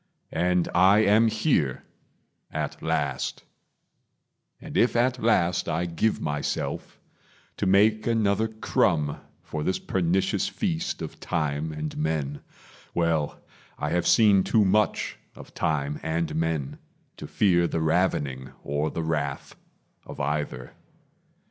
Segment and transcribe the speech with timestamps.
[0.33, 1.83] And I am here,
[2.49, 3.43] at last;
[4.59, 6.99] and if at last I give myself
[7.57, 12.41] to make another crumb For this pernicious feast of time and men
[12.95, 13.41] Well,
[13.77, 16.79] I have seen too much of time and men
[17.17, 19.55] To fear the ravening or the wrath
[20.07, 20.73] of either.